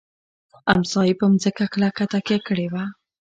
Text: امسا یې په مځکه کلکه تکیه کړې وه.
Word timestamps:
امسا 0.73 1.01
یې 1.07 1.13
په 1.19 1.25
مځکه 1.31 1.63
کلکه 1.73 2.03
تکیه 2.11 2.39
کړې 2.47 2.67
وه. 2.73 2.83